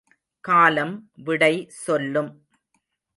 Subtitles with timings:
[0.43, 0.95] காலம்
[1.17, 1.51] விடை
[1.83, 2.31] சொல்லும்!